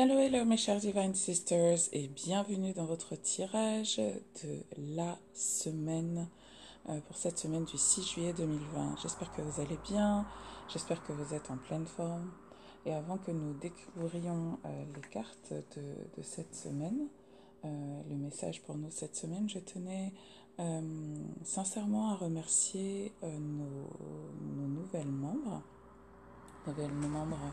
[0.00, 4.62] Hello, hello mes chers Divine Sisters et bienvenue dans votre tirage de
[4.94, 6.28] la semaine
[6.88, 8.94] euh, pour cette semaine du 6 juillet 2020.
[9.02, 10.24] J'espère que vous allez bien,
[10.68, 12.30] j'espère que vous êtes en pleine forme.
[12.86, 17.08] Et avant que nous découvrions euh, les cartes de, cette semaine,
[17.64, 20.12] euh, le message pour nous cette semaine, je tenais
[21.42, 25.62] sincèrement à remercier nos nouvelles membres
[26.76, 27.52] nos membres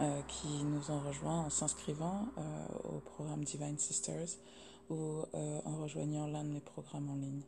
[0.00, 4.28] euh, qui nous ont rejoints en s'inscrivant euh, au programme Divine Sisters
[4.90, 7.42] ou euh, en rejoignant l'un de mes programmes en ligne.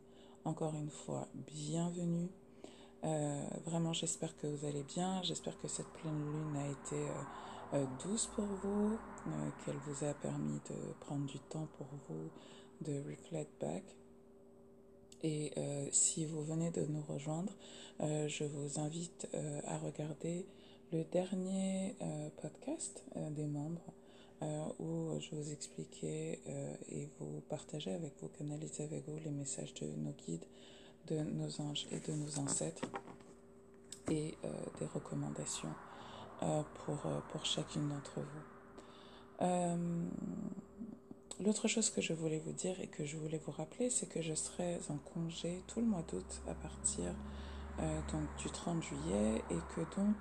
[0.45, 2.29] Encore une fois, bienvenue.
[3.65, 5.21] vraiment, j'espère que vous allez bien.
[5.23, 7.05] J'espère que cette pleine lune a été
[8.01, 8.97] douce pour vous,
[9.65, 12.29] qu'elle vous a permis de prendre du temps pour vous,
[12.79, 13.83] de reflect back.
[15.21, 15.51] Et
[15.91, 17.51] si vous venez de nous rejoindre,
[17.99, 19.27] je vous invite
[19.65, 20.45] à regarder
[20.93, 23.93] le dernier euh, podcast euh, des membres
[24.41, 26.39] euh, où je vous expliquais
[26.89, 30.45] et vous partagez avec vous, canalisez avec vous les messages de nos guides,
[31.07, 32.87] de nos anges et de nos ancêtres
[34.09, 34.37] et
[34.79, 35.73] des recommandations
[36.39, 36.99] pour,
[37.31, 38.21] pour chacune d'entre
[39.39, 39.47] vous.
[41.43, 44.21] L'autre chose que je voulais vous dire et que je voulais vous rappeler, c'est que
[44.21, 47.15] je serai en congé tout le mois d'août à partir
[48.11, 50.15] donc, du 30 juillet et que donc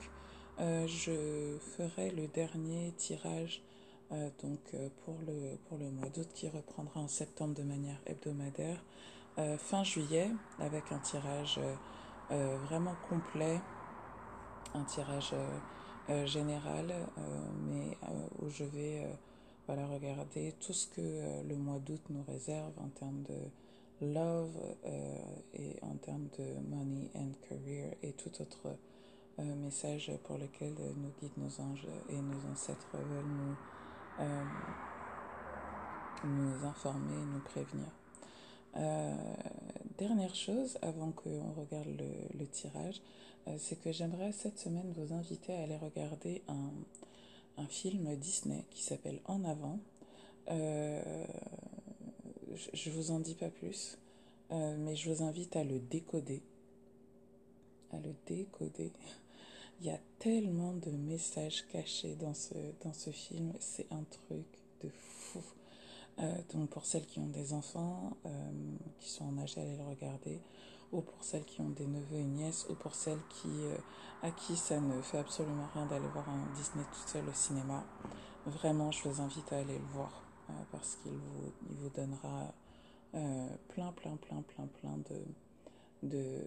[0.59, 3.63] euh, je ferai le dernier tirage
[4.11, 8.83] euh, donc euh, pour le, mois d'août qui reprendra en septembre de manière hebdomadaire.
[9.59, 11.61] fin juillet avec un tirage
[12.31, 13.61] vraiment complet,
[14.73, 15.35] un tirage
[16.25, 16.87] général,
[17.69, 17.99] mais
[18.41, 19.07] où je vais
[19.69, 24.57] regarder tout ce que le mois d'août nous réserve en termes de love
[25.53, 28.79] et en termes de money and career et tout autre
[29.43, 33.57] message pour lequel nos guides, nos anges et nos ancêtres veulent nous,
[34.21, 34.45] euh,
[36.25, 37.89] nous informer, nous prévenir.
[38.77, 39.15] Euh,
[39.99, 41.89] dernière chose, avant qu'on regarde
[42.39, 43.03] le, tirage,
[43.47, 46.71] euh, c'est que j'aimerais cette semaine vous inviter à aller regarder un,
[47.59, 49.79] un film Disney qui s'appelle En avant.
[50.49, 50.53] je,
[52.89, 53.99] ne vous en dis pas plus,
[54.51, 56.43] mais je vous invite à le décoder.
[57.93, 58.93] À le décoder.
[59.81, 64.47] Il y a tellement de messages cachés dans ce, dans ce film, c'est un truc
[64.83, 65.43] de fou.
[66.19, 68.51] Euh, donc pour celles qui ont des enfants, euh,
[69.01, 70.41] qui sont en âge d'aller le regarder,
[70.93, 73.77] ou pour celles qui ont des neveux et nièces, ou pour celles qui, euh,
[74.23, 77.85] à qui ça ne fait absolument rien d'aller voir un Disney tout seul au cinéma,
[78.47, 80.23] vraiment je vous invite à aller le voir,
[80.71, 82.55] parce qu'il vous, il vous donnera
[83.69, 86.43] plein, plein, plein, plein, plein de, de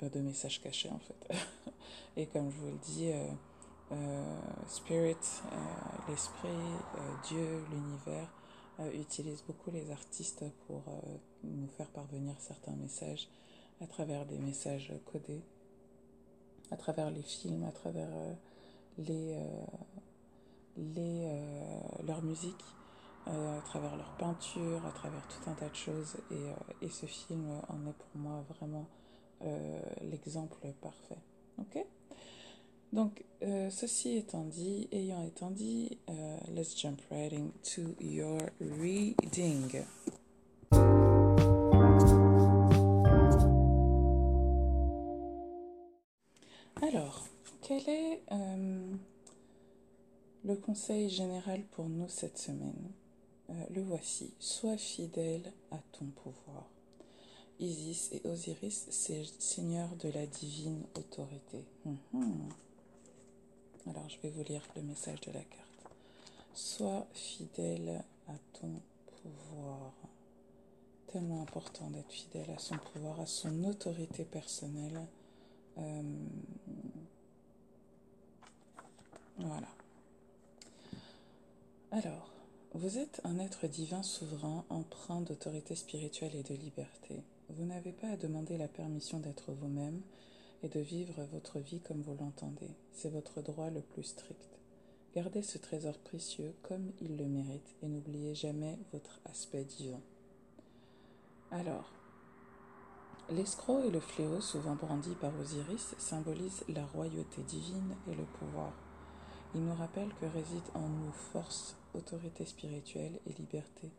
[0.00, 1.34] de messages cachés en fait.
[2.16, 3.26] Et comme je vous le dis, euh,
[3.92, 5.16] euh, Spirit,
[5.52, 5.56] euh,
[6.08, 6.48] l'esprit,
[7.28, 8.28] Dieu, l'univers
[8.94, 10.82] utilise beaucoup les artistes pour
[11.42, 13.28] nous faire parvenir certains messages
[13.80, 15.42] à travers des messages codés,
[16.70, 18.08] à travers les films, à travers
[18.98, 19.36] les,
[20.76, 21.42] les,
[22.06, 22.64] leur musique,
[23.26, 26.16] à travers leur peinture, à travers tout un tas de choses.
[26.30, 28.86] Et, et ce film en est pour moi vraiment
[29.42, 31.18] euh, l'exemple parfait.
[31.58, 31.84] Ok?
[32.92, 39.84] Donc, euh, ceci étant dit, ayant étant dit, euh, let's jump right into your reading.
[46.80, 47.26] Alors,
[47.60, 48.22] quel est
[50.44, 52.92] le conseil général pour nous cette semaine?
[53.70, 54.32] Le voici.
[54.38, 56.70] Sois fidèle à ton pouvoir.
[57.60, 61.64] Isis et Osiris, c'est seigneurs de la divine autorité.
[61.84, 62.48] Mhm.
[63.88, 65.92] Alors, je vais vous lire le message de la carte.
[66.54, 69.92] Sois fidèle à ton pouvoir.
[71.08, 75.00] Tellement important d'être fidèle à son pouvoir, à son autorité personnelle.
[75.78, 76.02] Euh,
[79.38, 79.68] voilà.
[81.90, 82.30] Alors,
[82.74, 87.22] vous êtes un être divin souverain, empreint d'autorité spirituelle et de liberté.
[87.50, 90.02] Vous n'avez pas à demander la permission d'être vous-même
[90.62, 92.70] et de vivre votre vie comme vous l'entendez.
[92.92, 94.60] C'est votre droit le plus strict.
[95.14, 100.00] Gardez ce trésor précieux comme il le mérite et n'oubliez jamais votre aspect divin.
[101.50, 101.90] Alors,
[103.30, 108.74] l'escroc et le fléau, souvent brandis par Osiris, symbolisent la royauté divine et le pouvoir.
[109.54, 113.90] Ils nous rappellent que réside en nous force, autorité spirituelle et liberté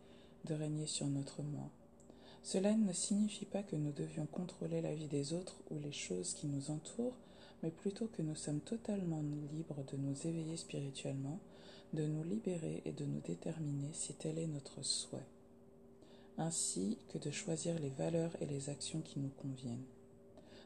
[0.46, 1.70] de régner sur notre moi.
[2.44, 6.34] Cela ne signifie pas que nous devions contrôler la vie des autres ou les choses
[6.34, 7.18] qui nous entourent,
[7.62, 9.22] mais plutôt que nous sommes totalement
[9.52, 11.40] libres de nous éveiller spirituellement,
[11.94, 15.28] de nous libérer et de nous déterminer si tel est notre souhait,
[16.38, 19.86] ainsi que de choisir les valeurs et les actions qui nous conviennent.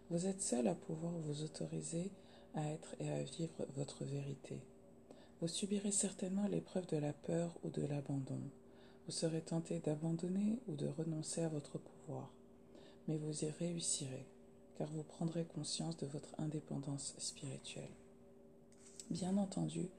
[0.10, 2.12] Vous êtes seul à pouvoir vous autoriser
[2.54, 4.60] à être et à vivre votre vérité.
[5.42, 8.40] Vous subirez certainement l'épreuve de la peur ou de l'abandon.
[9.06, 12.32] Vous serez tenté d'abandonner ou de renoncer à votre pouvoir,
[13.08, 14.26] mais vous y réussirez,
[14.78, 17.92] car vous prendrez conscience de votre indépendance spirituelle.
[19.10, 19.90] Bien entendu,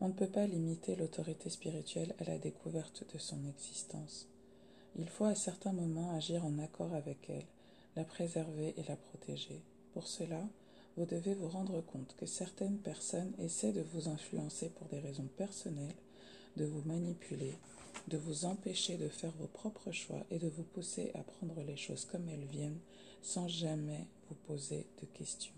[0.00, 4.26] on ne peut pas limiter l'autorité spirituelle à la découverte de son existence.
[4.98, 7.46] Il faut à certains moments agir en accord avec elle,
[7.94, 9.62] la préserver et la protéger.
[9.92, 10.42] Pour cela,
[10.96, 15.28] vous devez vous rendre compte que certaines personnes essaient de vous influencer pour des raisons
[15.36, 15.94] personnelles,
[16.56, 17.54] de vous manipuler,
[18.08, 21.76] de vous empêcher de faire vos propres choix et de vous pousser à prendre les
[21.76, 22.80] choses comme elles viennent
[23.22, 25.54] sans jamais vous poser de questions.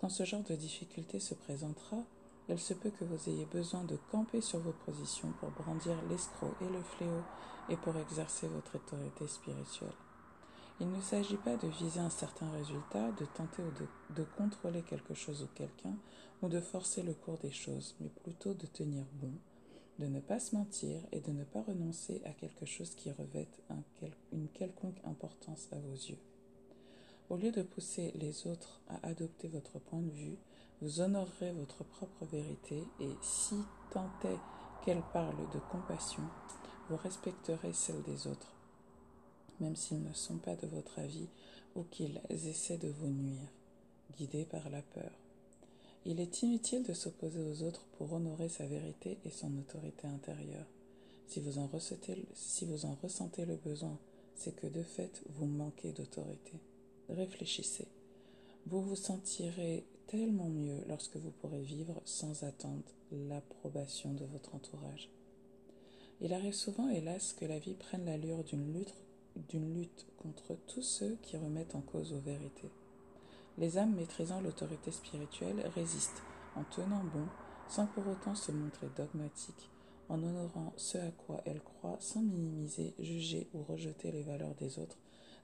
[0.00, 2.02] Quand ce genre de difficulté se présentera,
[2.48, 6.54] il se peut que vous ayez besoin de camper sur vos positions pour brandir l'escroc
[6.60, 7.22] et le fléau
[7.70, 9.88] et pour exercer votre autorité spirituelle.
[10.80, 14.82] Il ne s'agit pas de viser un certain résultat, de tenter ou de, de, contrôler
[14.82, 15.94] quelque chose ou quelqu'un,
[16.42, 19.32] ou de forcer le cours des choses, mais plutôt de tenir bon,
[19.98, 23.62] de ne pas se mentir et de ne pas renoncer à quelque chose qui revête
[23.70, 23.82] un,
[24.32, 26.18] une quelconque importance à vos yeux.
[27.30, 30.36] Au lieu de pousser les autres à adopter votre point de vue,
[30.82, 33.56] vous honorerez votre propre vérité et si
[33.90, 36.22] tant est qu'elle parle de compassion,
[36.90, 38.54] vous respecterez celle des autres,
[39.60, 41.28] même s'ils ne sont pas de votre avis
[41.74, 43.48] ou qu'ils essaient de vous nuire,
[44.16, 45.23] guidés par la peur.
[46.06, 50.66] Il est inutile de s'opposer aux autres pour honorer sa vérité et son autorité intérieure.
[51.28, 53.98] Si vous en ressentez, le besoin,
[54.36, 56.52] c'est que de fait vous manquez d'autorité.
[57.08, 57.86] Réfléchissez.
[58.66, 65.08] Vous vous sentirez tellement mieux lorsque vous pourrez vivre sans attendre l'approbation de votre entourage.
[66.20, 68.74] Il arrive souvent, hélas, que la vie prenne l'allure d'une
[69.74, 72.70] lutte contre tous ceux qui remettent en cause vos vérités.
[73.56, 76.22] Les âmes maîtrisant l'autorité spirituelle résistent
[76.56, 77.26] en tenant bon,
[77.68, 79.70] sans pour autant se montrer dogmatiques,
[80.08, 84.78] en honorant ce à quoi elles croient sans minimiser, juger ou rejeter les valeurs des
[84.78, 84.98] autres,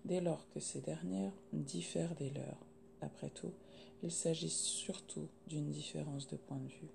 [0.05, 2.67] dès lors que ces dernières diffèrent des leurs.
[3.01, 3.53] Après tout,
[4.03, 6.91] il s'agit surtout d'une différence de point de vue.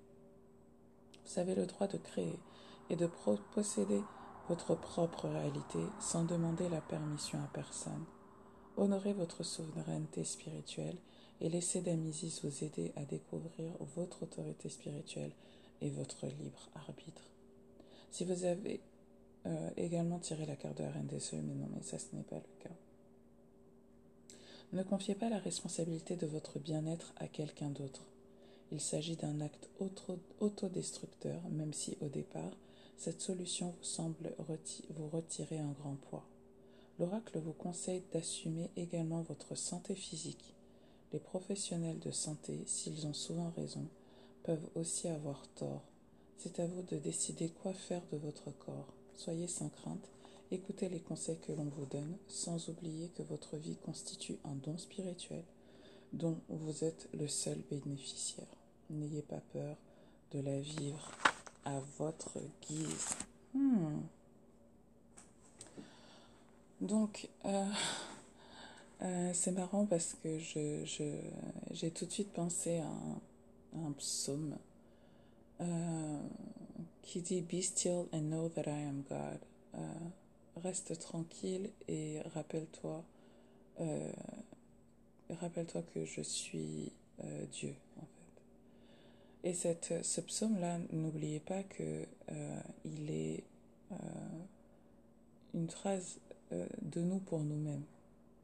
[1.24, 2.38] Vous avez le droit de créer
[2.90, 3.08] et de
[3.52, 4.00] posséder
[4.48, 8.04] votre propre réalité sans demander la permission à personne.
[8.76, 10.96] Honorez votre souveraineté spirituelle
[11.40, 15.32] et laissez Damisis vous aider à découvrir votre autorité spirituelle
[15.80, 17.22] et votre libre arbitre.
[18.10, 18.80] Si vous avez
[19.46, 22.22] euh, également tiré la carte de la des cieux, mais non, mais ça ce n'est
[22.22, 22.74] pas le cas.
[24.72, 28.02] Ne confiez pas la responsabilité de votre bien-être à quelqu'un d'autre.
[28.72, 29.70] Il s'agit d'un acte
[30.40, 32.52] autodestructeur, même si au départ,
[32.98, 34.32] cette solution vous semble
[34.90, 36.26] vous retirer un grand poids.
[36.98, 40.54] L'oracle vous conseille d'assumer également votre santé physique.
[41.12, 43.86] Les professionnels de santé, s'ils ont souvent raison,
[44.42, 45.82] peuvent aussi avoir tort.
[46.38, 48.92] C'est à vous de décider quoi faire de votre corps.
[49.16, 50.08] Soyez sans crainte
[50.52, 54.78] Écoutez les conseils que l'on vous donne, sans oublier que votre vie constitue un don
[54.78, 55.42] spirituel
[56.12, 58.46] dont vous êtes le seul bénéficiaire.
[58.90, 59.76] N'ayez pas peur
[60.32, 61.10] de la vivre
[61.64, 62.38] à votre
[62.68, 63.16] guise.
[63.54, 64.02] Hmm.
[66.80, 67.64] Donc, euh,
[69.02, 70.84] euh, c'est marrant parce que je,
[71.70, 72.90] j'ai tout de suite pensé à
[73.78, 74.56] un, psaume
[75.60, 76.18] euh,
[77.02, 79.38] qui dit Be still and know that I am God
[80.64, 83.04] reste tranquille et rappelle-toi,
[85.28, 86.92] rappelle-toi que je suis
[87.52, 89.50] Dieu, en fait.
[89.50, 92.06] Et cette, ce psaume-là, n'oubliez pas que
[92.86, 93.44] il est
[95.52, 96.18] une phrase
[96.50, 97.84] de nous pour nous-mêmes.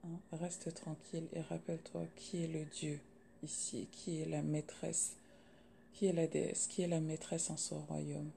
[0.05, 0.19] Hein.
[0.33, 3.01] Reste tranquille et rappelle-toi qui est le Dieu
[3.43, 5.17] ici, qui est la maîtresse,
[5.93, 8.31] qui est la déesse, qui est la maîtresse en son royaume.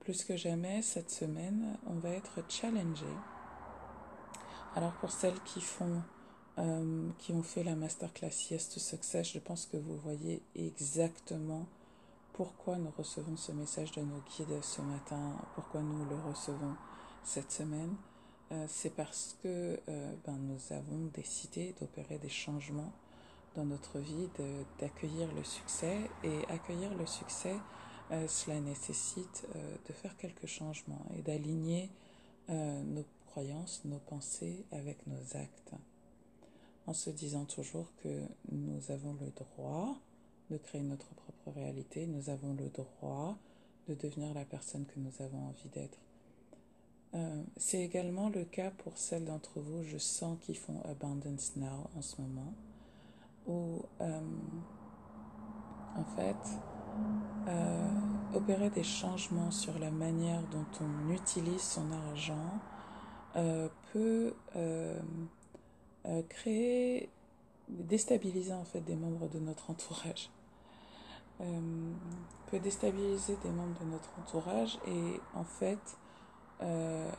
[0.00, 3.06] Plus que jamais, cette semaine, on va être challengé.
[4.74, 6.02] Alors pour celles qui font,
[6.58, 11.66] euh, qui ont fait la masterclass Yes to Success, je pense que vous voyez exactement
[12.32, 16.74] pourquoi nous recevons ce message de nos guides ce matin, pourquoi nous le recevons
[17.24, 17.94] cette semaine.
[18.52, 22.92] Euh, c'est parce que euh, ben, nous avons décidé d'opérer des changements
[23.54, 24.28] dans notre vie,
[24.78, 27.56] d'accueillir le succès et accueillir le succès
[28.12, 29.46] euh, cela nécessite
[29.88, 31.90] de faire quelques changements et d'aligner
[32.48, 35.72] nos croyances, nos pensées avec nos actes,
[36.88, 39.96] en se disant toujours que nous avons le droit
[40.50, 43.38] de créer notre propre réalité, nous avons le droit
[43.86, 45.98] de devenir la personne que nous avons envie d'être.
[47.14, 51.88] Euh, c'est également le cas pour celles d'entre vous, je sens, qui font Abundance Now
[51.96, 52.54] en ce moment,
[53.48, 54.20] où euh,
[55.96, 56.36] en fait,
[57.48, 57.88] euh,
[58.34, 62.60] opérer des changements sur la manière dont on utilise son argent
[63.92, 64.34] peut
[66.28, 67.08] créer,
[67.68, 70.30] déstabiliser en fait des membres de notre entourage.
[71.38, 75.78] peut déstabiliser des membres de notre entourage et en fait
[76.62, 77.10] euh,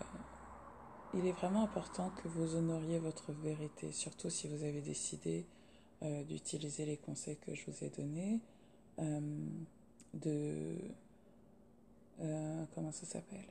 [1.13, 5.45] il est vraiment important que vous honoriez votre vérité, surtout si vous avez décidé
[6.03, 8.39] euh, d'utiliser les conseils que je vous ai donnés,
[9.00, 9.19] euh,
[10.13, 10.75] de...
[12.74, 13.48] comment ça s'appelle?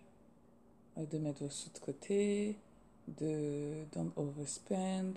[0.96, 2.56] De mettre vos sous de côté,
[3.08, 5.14] de don't overspend,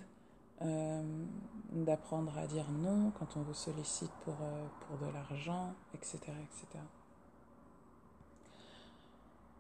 [1.72, 4.36] d'apprendre à dire non quand on vous sollicite pour,
[4.88, 6.20] pour de l'argent, etc.
[6.22, 6.80] etc.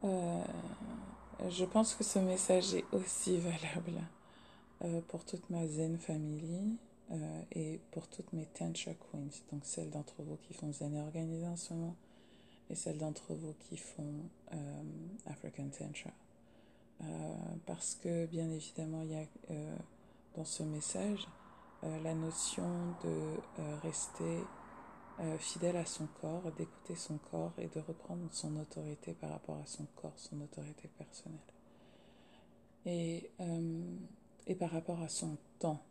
[0.03, 0.43] Euh,
[1.49, 4.01] je pense que ce message est aussi valable
[4.83, 6.77] euh, pour toute ma Zen family
[7.11, 11.47] euh, et pour toutes mes Tantra Queens, donc celles d'entre vous qui font Zen organisé
[11.47, 11.95] en ce moment
[12.69, 14.23] et celles d'entre vous qui font
[15.25, 16.11] African Tantra.
[17.65, 19.25] parce que bien évidemment, il y a
[20.35, 21.27] dans ce message
[21.81, 23.35] la notion de
[23.81, 24.39] rester
[25.19, 29.57] euh, fidèle à son corps, d'écouter son corps et de reprendre son autorité par rapport
[29.57, 31.39] à son corps, son autorité personnelle.
[32.85, 33.83] Et, euh,
[34.47, 35.81] et par rapport à son temps,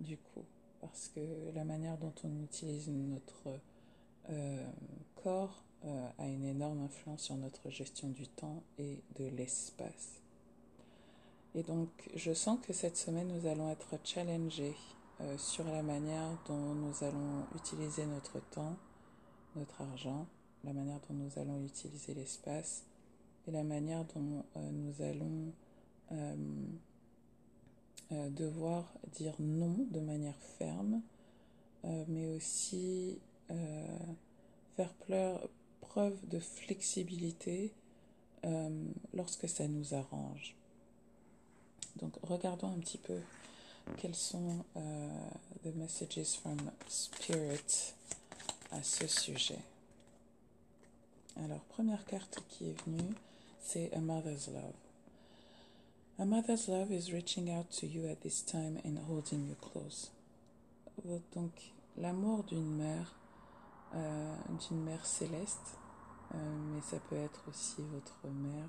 [0.00, 0.44] du coup,
[0.80, 1.20] parce que
[1.54, 3.60] la manière dont on utilise notre
[4.30, 4.66] euh,
[5.22, 5.62] corps
[6.18, 10.20] a une énorme influence sur notre gestion du temps et de l'espace.
[11.54, 14.74] Et donc, je sens que cette semaine, nous allons être challengés
[15.36, 18.76] sur la manière dont nous allons utiliser notre temps,
[19.56, 20.26] notre argent,
[20.64, 22.84] la manière dont nous allons utiliser l'espace
[23.46, 25.52] et la manière dont euh, nous allons
[26.12, 26.36] euh,
[28.30, 31.02] devoir dire non de manière ferme,
[31.84, 33.18] mais aussi
[34.76, 34.92] faire
[35.80, 37.72] preuve de flexibilité
[39.12, 40.54] lorsque ça nous arrange.
[41.96, 43.20] Donc regardons un petit peu
[43.96, 45.08] quels sont euh,
[45.64, 47.94] les messages from Spirit
[48.72, 49.58] à ce sujet?
[51.36, 53.14] Alors, première carte qui est venue,
[53.60, 54.74] c'est A Mother's Love.
[56.20, 60.10] A mother's love is reaching out to you at this time and holding you close.
[61.34, 61.52] Donc,
[61.96, 63.14] l'amour d'une mère,
[63.94, 64.34] euh,
[64.68, 65.78] d'une mère céleste,
[66.34, 66.36] euh,
[66.74, 68.68] mais ça peut être aussi votre mère,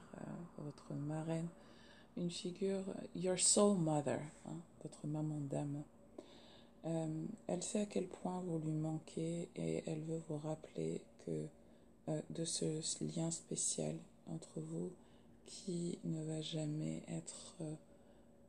[0.60, 1.48] votre marraine,
[2.20, 2.84] une figure,
[3.16, 5.84] your soul mother, hein, votre maman d'âme.
[6.86, 11.46] Euh, elle sait à quel point vous lui manquez et elle veut vous rappeler que
[12.10, 13.96] euh, de ce lien spécial
[14.28, 14.92] entre vous
[15.46, 17.56] qui ne va jamais être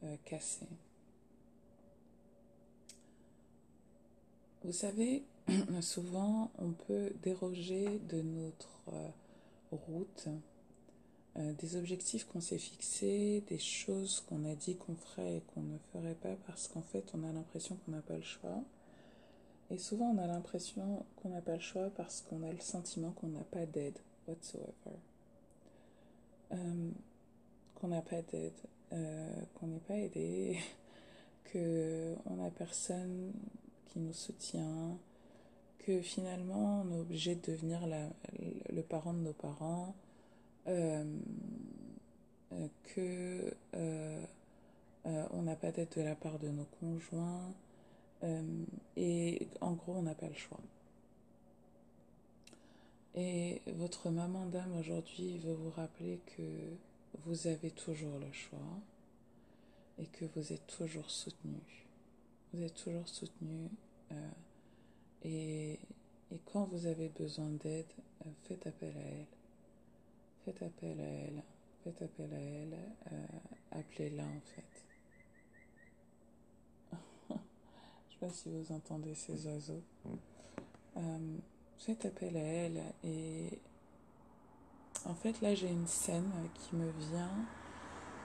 [0.04, 0.66] euh, cassé.
[4.62, 5.22] Vous savez,
[5.80, 8.68] souvent on peut déroger de notre
[9.72, 10.28] route
[11.38, 15.62] euh, des objectifs qu'on s'est fixés, des choses qu'on a dit qu'on ferait et qu'on
[15.62, 18.60] ne ferait pas parce qu'en fait on a l'impression qu'on n'a pas le choix.
[19.70, 23.12] Et souvent on a l'impression qu'on n'a pas le choix parce qu'on a le sentiment
[23.12, 24.98] qu'on n'a pas d'aide whatsoever.
[26.52, 26.90] Euh,
[27.76, 28.52] qu'on n'a pas d'aide,
[28.92, 30.58] euh, qu'on n'est pas aidé,
[31.52, 33.32] qu'on n'a personne
[33.86, 34.98] qui nous soutient,
[35.78, 39.94] que finalement on est obligé de devenir le parent de nos parents
[42.94, 44.24] que euh,
[45.30, 47.52] on n'a pas d'aide de la part de nos conjoints
[48.96, 50.60] et en gros on n'a pas le choix.
[53.14, 56.42] Et votre maman d'âme aujourd'hui veut vous rappeler que
[57.24, 58.58] vous avez toujours le choix
[59.98, 61.60] et que vous êtes toujours soutenu.
[62.52, 63.68] Vous êtes toujours soutenu
[65.24, 65.78] et,
[66.32, 67.92] et, quand vous avez besoin d'aide,
[68.44, 69.39] faites appel à elle.
[70.44, 71.42] Faites appel à elle.
[71.84, 72.78] Faites appel à elle.
[73.12, 73.26] Euh,
[73.72, 74.84] Appelez-la en fait.
[77.28, 79.82] Je ne sais pas si vous entendez ces oiseaux.
[80.96, 81.36] Euh,
[81.78, 83.58] faites appel à elle et
[85.06, 87.46] en fait là j'ai une scène qui me vient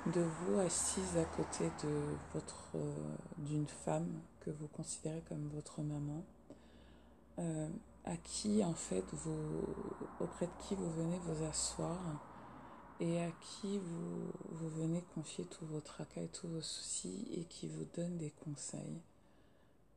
[0.07, 2.01] de vous assise à côté de
[2.34, 2.72] votre
[3.38, 6.24] d'une femme que vous considérez comme votre maman.
[8.05, 9.63] À qui en fait vous
[10.19, 12.00] auprès de qui vous venez vous asseoir
[13.00, 17.43] et à qui vous, vous venez confier tous vos tracas et tous vos soucis et
[17.45, 19.01] qui vous donne des conseils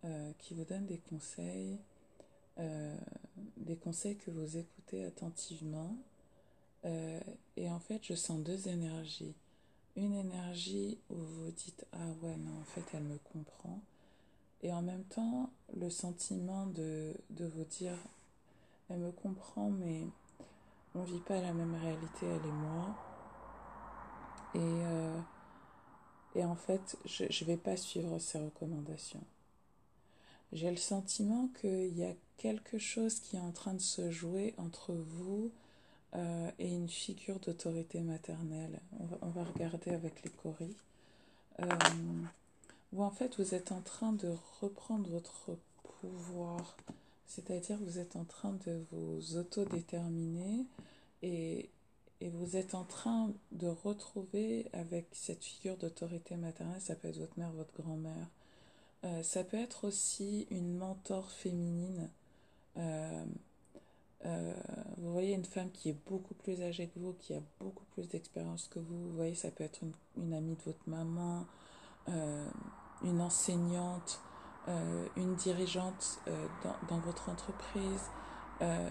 [0.04, 1.78] euh, qui vous donne des conseils
[2.58, 2.96] euh,
[3.56, 5.96] des conseils que vous écoutez attentivement
[6.84, 7.20] Euh,
[7.56, 9.34] et en fait, je sens deux énergies.
[9.96, 13.80] Une énergie où vous dites Ah ouais, non, en fait, elle me comprend.
[14.62, 17.96] Et en même temps, le sentiment de, de vous dire
[18.90, 20.04] Elle me comprend, mais
[20.94, 22.96] on vit pas la même réalité, elle et moi.
[24.54, 25.20] Et, euh,
[26.34, 29.22] et en fait, je ne vais pas suivre ses recommandations.
[30.52, 34.54] J'ai le sentiment qu'il y a quelque chose qui est en train de se jouer
[34.56, 35.50] entre vous
[36.14, 38.80] euh, et une figure d'autorité maternelle.
[38.98, 40.76] On va, on va, regarder avec les coris.
[41.60, 41.66] Euh,
[42.92, 45.58] où en fait vous êtes en train de reprendre votre
[46.00, 46.76] pouvoir,
[47.26, 50.66] c'est-à-dire vous êtes en train de vous autodéterminer
[51.22, 51.70] et,
[52.20, 57.18] et vous êtes en train de retrouver avec cette figure d'autorité maternelle, ça peut être
[57.18, 58.28] votre mère, votre grand-mère,
[59.04, 62.10] euh, ça peut être aussi une mentor féminine.
[62.76, 63.24] Euh,
[64.26, 64.52] euh,
[64.96, 68.08] vous voyez une femme qui est beaucoup plus âgée que vous, qui a beaucoup plus
[68.08, 69.08] d'expérience que vous.
[69.08, 69.80] Vous voyez, ça peut être
[70.16, 71.46] une, amie de votre maman,
[73.02, 74.20] une enseignante,
[74.68, 76.20] euh, une dirigeante
[76.62, 78.10] dans, dans, votre entreprise,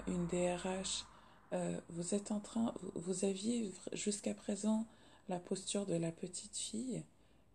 [0.07, 1.05] une DRH.
[1.89, 4.85] vous êtes en train, vous, aviez jusqu'à présent
[5.29, 7.03] la posture de la petite fille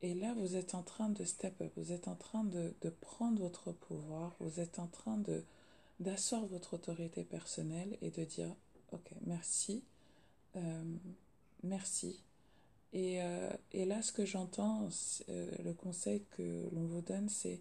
[0.02, 2.90] et là, vous êtes en train de step up, vous êtes en train de, de
[2.90, 5.44] prendre votre pouvoir, vous êtes en train de
[6.00, 8.54] d'asseoir votre autorité personnelle et de dire,
[8.92, 9.84] ok, merci,
[10.56, 10.82] euh,
[11.62, 12.20] merci.
[12.92, 14.88] Et, euh, et, là, ce que j'entends,
[15.28, 17.60] euh, le conseil que l'on vous donne, c'est,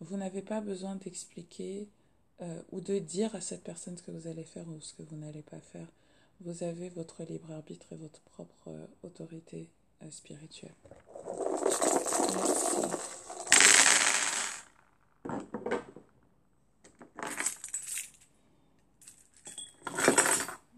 [0.00, 1.88] vous n'avez pas besoin d'expliquer
[2.42, 5.02] euh, ou de dire à cette personne ce que vous allez faire ou ce que
[5.02, 5.88] vous n'allez pas faire.
[6.40, 8.70] Vous avez votre libre arbitre et votre propre
[9.02, 9.68] autorité
[10.10, 10.70] spirituelle.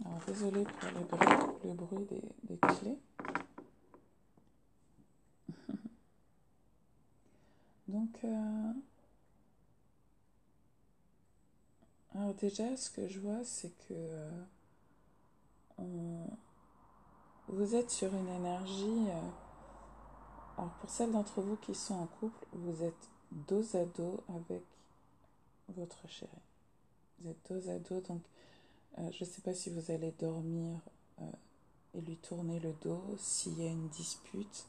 [0.02, 2.06] Alors, désolé pour le bruit,
[2.44, 2.96] des clés.
[8.24, 8.72] Euh,
[12.14, 13.94] alors déjà, ce que je vois, c'est que
[15.78, 16.26] euh,
[17.48, 19.08] vous êtes sur une énergie.
[19.08, 19.30] Euh,
[20.58, 24.62] alors pour celles d'entre vous qui sont en couple, vous êtes dos à dos avec
[25.68, 26.30] votre chéri.
[27.20, 28.20] Vous êtes dos à dos, donc
[28.98, 30.78] je ne sais pas si vous allez dormir
[31.94, 34.66] et lui tourner le dos, s'il y a une dispute,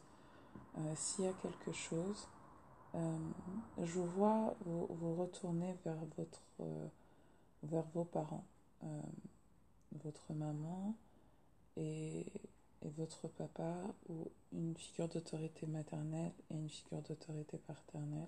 [0.95, 2.27] s'il y a quelque chose.
[2.95, 3.17] Euh,
[3.83, 6.41] je vois vous, vous retourner vers, votre,
[7.63, 8.43] vers vos parents,
[9.91, 10.93] votre maman
[11.77, 12.25] et
[12.83, 13.75] et votre papa
[14.09, 18.27] ou une figure d'autorité maternelle et une figure d'autorité paternelle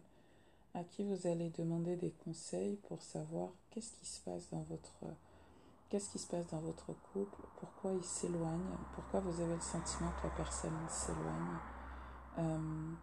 [0.75, 5.15] à qui vous allez demander des conseils pour savoir qu'est-ce qui se passe dans votre
[5.89, 10.09] qu'est-ce qui se passe dans votre couple, pourquoi il s'éloigne, pourquoi vous avez le sentiment
[10.19, 11.59] que la personne s'éloigne,
[12.39, 12.93] euh,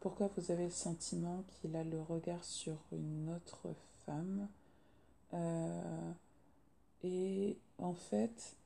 [0.00, 3.74] pourquoi vous avez le sentiment qu'il a le regard sur une autre
[4.06, 4.48] femme.
[5.34, 6.12] Euh,
[7.02, 8.56] et en fait,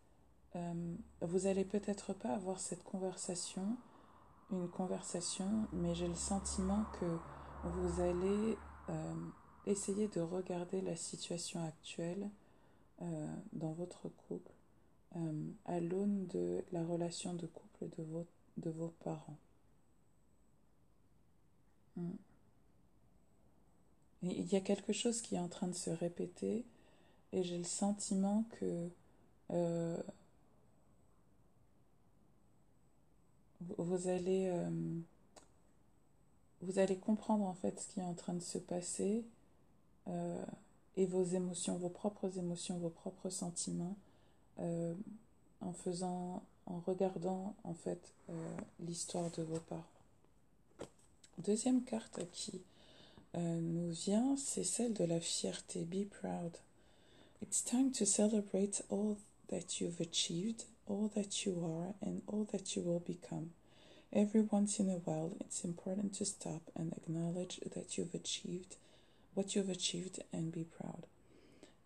[0.56, 3.76] euh, vous allez peut-être pas avoir cette conversation,
[4.50, 7.18] une conversation, mais j'ai le sentiment que
[7.64, 8.58] vous allez
[8.90, 9.14] euh,
[9.66, 12.28] essayer de regarder la situation actuelle
[13.52, 14.52] dans votre couple
[15.64, 17.88] à l'aune de la relation de couple
[18.58, 19.38] de vos parents.
[21.96, 22.10] Mm.
[24.22, 26.64] Il y a quelque chose qui est en train de se répéter
[27.32, 28.88] et j'ai le sentiment que
[29.50, 29.96] euh,
[33.78, 34.70] vous allez, euh,
[36.60, 39.24] vous allez comprendre en fait ce qui est en train de se passer
[40.08, 40.44] euh,
[40.96, 43.96] et vos émotions, vos propres émotions, vos propres sentiments
[44.58, 48.12] en faisant, en regardant en fait
[48.78, 49.91] l'histoire de vos parents.
[51.38, 52.60] Deuxième carte qui
[53.34, 55.84] euh, nous vient, c'est celle de la fierté.
[55.84, 56.52] Be proud.
[57.42, 59.16] It's time to celebrate all
[59.48, 63.50] that you've achieved all that you are and all that you will become.
[64.12, 68.76] Every once in a while, it's important to stop and acknowledge that you've achieved
[69.34, 71.06] what you've achieved and be proud.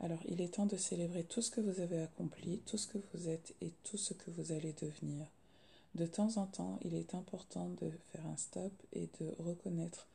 [0.01, 2.99] Alors, il est temps de célébrer tout ce que vous avez accompli, tout ce que
[3.15, 5.27] vous êtes et tout ce que vous allez devenir.
[5.97, 10.07] De temps en temps, il est important de faire un stop et de reconnaître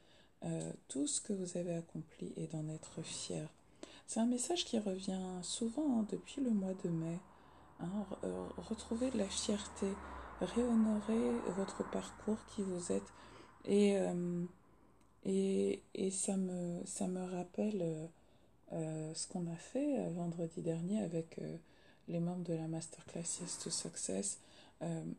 [0.44, 3.50] euh, tout ce que vous avez accompli et d'en être fier.
[4.06, 7.18] C'est un message qui revient souvent hein, depuis le mois de mai.
[7.80, 8.06] Hein,
[8.58, 9.88] retrouver de la fierté,
[10.40, 13.12] réhonorer votre parcours qui vous êtes.
[13.66, 14.46] Et, euh,
[15.26, 18.10] et, et, ça, me, ça me rappelle
[18.74, 21.58] euh, ce qu'on a fait vendredi dernier avec euh,
[22.08, 24.40] les membres de la masterclass Yes to Success.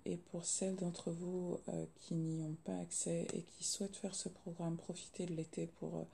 [0.04, 1.60] Et pour celles d'entre vous
[1.96, 6.06] qui n'y ont pas accès et qui souhaitent faire ce programme, profiter de l'été pour,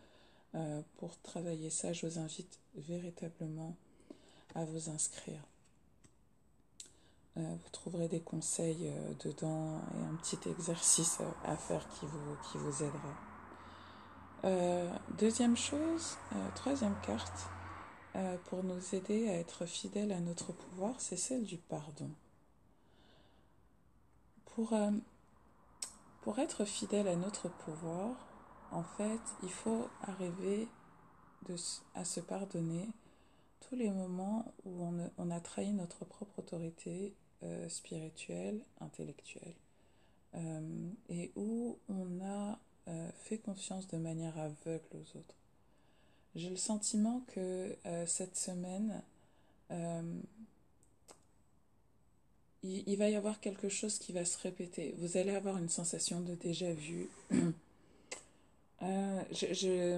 [0.98, 3.74] pour travailler ça, je vous invite véritablement
[4.54, 5.42] à vous inscrire.
[7.36, 8.92] vous trouverez des conseils
[9.24, 13.14] dedans et un petit exercice à faire qui vous, qui vous aidera.
[14.44, 17.48] Euh, deuxième chose, euh, troisième carte,
[18.14, 22.08] euh, pour nous aider à être fidèles à notre pouvoir, c'est celle du pardon.
[24.58, 24.76] Pour,
[26.22, 28.16] pour être fidèle à notre pouvoir,
[28.72, 30.66] en fait, il faut arriver
[31.94, 32.88] à se pardonner
[33.60, 34.82] tous les moments où
[35.16, 37.14] on, a trahi notre propre autorité
[37.68, 39.54] spirituelle, intellectuelle,
[41.08, 45.36] et où on a euh, fait confiance de manière aveugle aux autres.
[46.34, 49.04] J'ai le sentiment que euh, cette semaine,
[52.64, 54.94] euh, il, va y avoir quelque chose qui va se répéter.
[54.98, 57.08] Vous allez avoir une sensation de déjà vu.
[58.80, 59.96] je,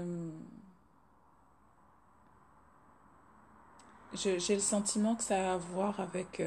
[4.15, 6.43] j'ai le sentiment que ça a à voir avec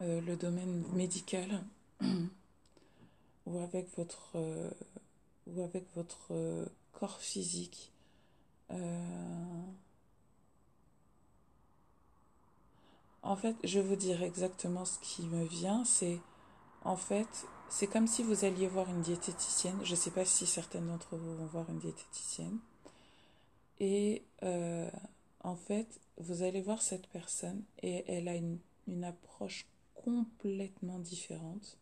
[0.00, 1.62] le domaine médical
[3.46, 4.36] ou avec votre
[5.48, 7.92] ou avec votre euh, corps physique.
[8.70, 9.62] Euh,
[13.22, 15.84] en fait, je vous dire exactement ce qui me vient.
[15.84, 16.18] C'est
[16.84, 17.28] en fait,
[17.68, 19.78] c'est comme si vous alliez voir une diététicienne.
[19.84, 22.58] Je ne sais pas si certaines d'entre vous vont voir une diététicienne.
[23.80, 24.90] Et euh,
[25.44, 31.76] en fait, vous allez voir cette personne et elle a une, une approche complètement différente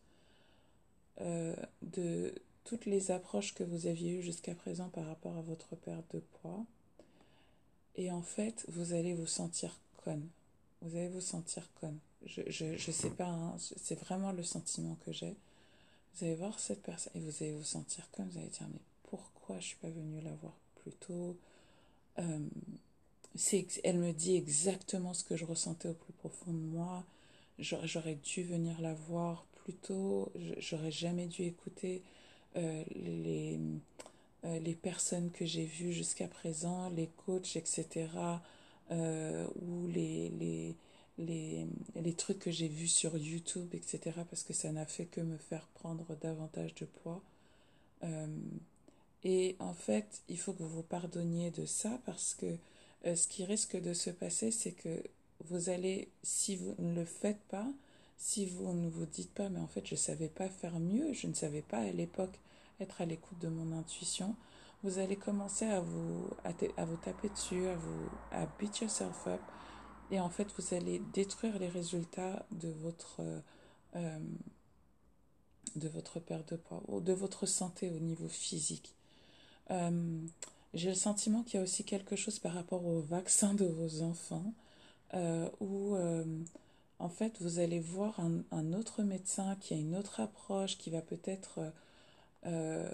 [1.81, 2.33] de,
[2.67, 6.19] toutes les approches que vous aviez eues jusqu'à présent par rapport à votre perte de
[6.19, 6.65] poids.
[7.95, 10.27] Et en fait, vous allez vous sentir conne.
[10.81, 11.97] Vous allez vous sentir conne.
[12.25, 15.35] Je ne je, sais pas, hein, c'est vraiment le sentiment que j'ai.
[16.15, 18.29] Vous allez voir cette personne et vous allez vous sentir conne.
[18.29, 21.35] Vous allez dire, mais pourquoi je suis pas venue la voir plus tôt?
[22.19, 22.39] Euh,
[23.83, 27.03] Elle me dit exactement ce que je ressentais au plus profond de moi.
[27.59, 30.31] J'aurais dû venir la voir plus tôt.
[30.59, 32.01] J'aurais jamais dû écouter
[32.55, 33.59] euh, les,
[34.45, 38.07] euh, les personnes que j'ai vues jusqu'à présent, les coachs, etc.,
[38.91, 40.75] euh, ou les,
[42.17, 45.67] trucs que j'ai vus sur YouTube, etc., parce que ça n'a fait que me faire
[45.75, 47.21] prendre davantage de poids.
[49.23, 52.57] et en fait, il faut que vous vous pardonniez de ça, parce que
[53.03, 55.03] ce qui risque de se passer, c'est que
[55.45, 57.67] vous allez, si vous ne le faites pas,
[58.17, 61.13] si vous ne vous dites pas, mais en fait, je ne savais pas faire mieux,
[61.13, 62.39] je ne savais pas à l'époque
[62.79, 64.35] être à l'écoute de mon intuition,
[64.83, 69.41] vous allez commencer à vous, à, vous taper dessus, à vous à beat yourself up.
[70.11, 73.21] Et en fait, vous allez détruire les résultats de votre,
[73.95, 74.19] euh,
[75.75, 78.93] de votre perte de poids ou de votre santé au niveau physique.
[79.71, 80.19] Euh,
[80.73, 84.03] j'ai le sentiment qu'il y a aussi quelque chose par rapport au vaccin de vos
[84.03, 84.53] enfants
[85.13, 85.97] euh, où
[86.99, 88.19] en fait vous allez voir
[88.51, 91.59] un, autre médecin qui a une autre approche, qui va peut-être
[92.45, 92.89] euh,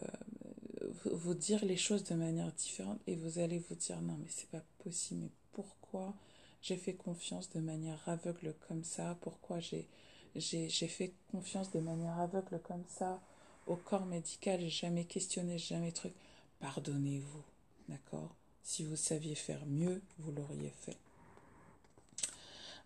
[1.12, 4.50] vous dire les choses de manière différente et vous allez vous dire non mais c'est
[4.50, 6.13] pas possible mais pourquoi
[6.62, 9.18] j'ai fait confiance de manière aveugle comme ça?
[9.22, 9.88] Pourquoi j'ai
[10.36, 13.22] j'ai fait confiance de manière aveugle comme ça
[13.68, 14.68] au corps médical?
[14.68, 16.13] Jamais questionné jamais truc.
[16.60, 17.44] Pardonnez-vous
[17.89, 18.36] d'accord?
[18.63, 20.98] Si vous saviez faire mieux vous l'auriez fait.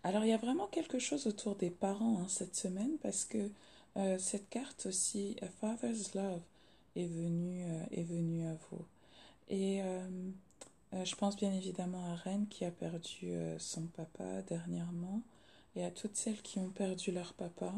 [0.03, 3.49] Alors il y a vraiment quelque chose autour des parents hein, cette semaine parce que
[3.97, 6.41] euh, cette carte aussi, A Father's Love,
[6.97, 8.85] est venue, euh, est venue à vous.
[9.49, 10.09] Et euh,
[11.03, 15.21] je pense bien évidemment à Reine qui a perdu son papa dernièrement
[15.75, 17.73] et à toutes celles qui ont perdu leur papa.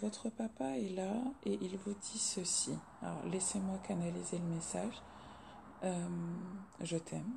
[0.00, 1.14] votre papa est là
[1.46, 2.72] et il vous dit ceci.
[3.02, 5.02] Alors laissez-moi canaliser le message.
[6.80, 7.32] je t'aime.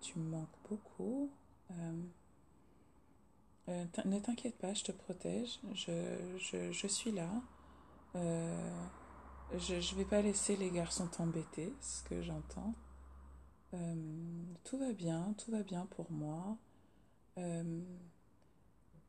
[0.00, 1.30] tu me manques beaucoup.
[3.70, 5.92] Euh, ne t'inquiète pas, je te protège, je,
[6.38, 7.28] je, je suis là.
[9.52, 12.74] Euh, je ne vais pas laisser les garçons t'embêter, ce que j'entends.
[13.74, 13.94] Euh,
[14.64, 16.56] tout va bien, tout va bien pour moi.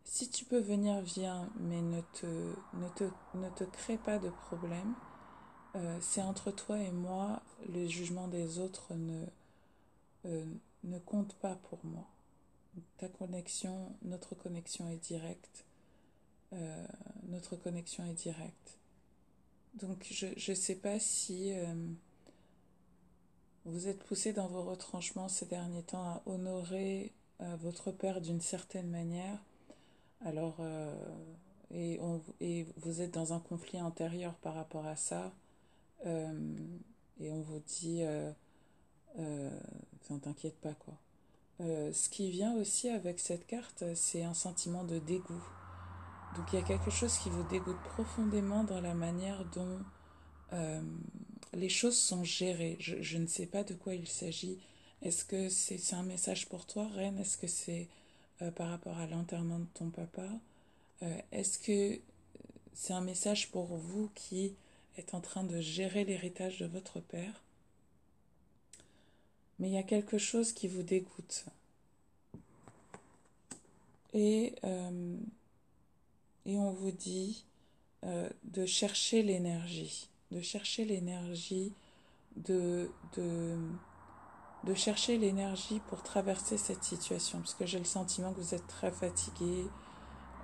[0.03, 4.93] si tu peux venir, viens, mais ne te, ne te, crée pas de problème.
[6.01, 9.25] C'est entre toi et moi, le jugement des autres ne,
[10.83, 12.07] ne compte pas pour moi
[12.97, 15.65] ta connexion, notre connexion est directe.
[16.53, 16.87] Euh,
[17.23, 18.77] notre connexion est directe.
[19.75, 21.73] Donc je ne sais pas si euh,
[23.65, 27.13] vous êtes poussé dans vos retranchements ces derniers temps à honorer
[27.59, 29.39] votre père d'une certaine manière,
[30.23, 30.57] alors,
[31.71, 35.33] et, on, et, vous êtes dans un conflit intérieur par rapport à ça,
[36.05, 38.03] et on vous dit,
[39.17, 40.93] ne t'inquiète pas, quoi.
[41.59, 45.43] ce qui vient aussi avec cette carte, c'est un sentiment de dégoût.
[46.35, 49.79] Donc il y a quelque chose qui vous dégoûte profondément dans la manière dont
[51.53, 52.77] les choses sont gérées.
[52.79, 54.59] Je, ne sais pas de quoi il s'agit.
[55.01, 57.87] Est-ce que c'est un message pour toi, Reine Est-ce que c'est
[58.41, 60.27] euh, par rapport à l'enterrement de ton papa?
[61.03, 61.99] Euh, Est-ce que
[62.73, 64.53] c'est un message pour vous qui
[64.97, 67.41] êtes en train de gérer l'héritage de votre père?
[69.59, 71.45] Mais il y a quelque chose qui vous dégoûte.
[74.13, 75.17] Et, euh,
[76.45, 77.45] et on vous dit
[78.03, 81.73] de chercher l'énergie de chercher l'énergie,
[82.37, 83.57] de, de,
[84.63, 88.67] de chercher l'énergie pour traverser cette situation, parce que j'ai le sentiment que vous êtes
[88.67, 89.65] très fatigué,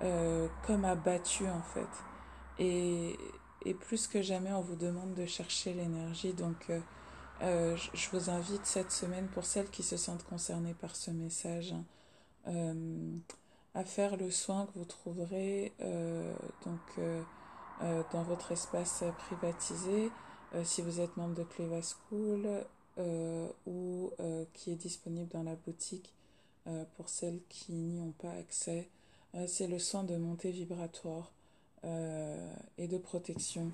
[0.02, 1.88] euh, comme abattu en fait.
[2.58, 3.16] Et,
[3.64, 6.32] et, plus que jamais, on vous demande de chercher l'énergie.
[6.32, 6.80] Donc, euh,
[7.42, 11.74] euh, je vous invite cette semaine, pour celles qui se sentent concernées par ce message,
[13.74, 15.72] à faire le soin que vous trouverez.
[16.64, 16.80] donc,
[17.82, 20.10] euh, dans votre espace privatisé,
[20.54, 22.48] euh, si vous êtes membre de Cleva School
[22.98, 24.10] euh, ou
[24.52, 26.12] qui est disponible dans la boutique
[26.96, 28.88] pour celles qui n'y ont pas accès.
[29.46, 31.32] C'est le soin de montée vibratoire
[31.84, 33.70] et de protection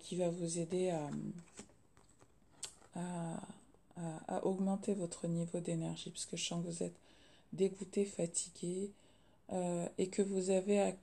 [0.00, 0.90] qui va vous aider
[2.96, 3.40] à,
[4.26, 6.96] à, augmenter votre niveau d'énergie, puisque je sens que vous êtes
[7.52, 8.90] dégoûté, fatigué,
[9.52, 10.94] et que vous avez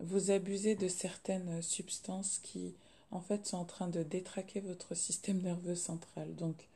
[0.00, 2.74] vous abusez de certaines substances qui,
[3.10, 6.34] en fait, sont en train de détraquer votre système nerveux central.
[6.34, 6.68] Donc,